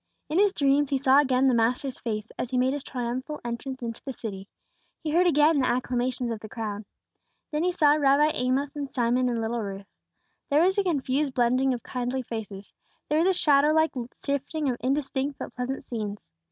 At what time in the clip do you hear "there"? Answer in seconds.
10.49-10.63, 13.09-13.19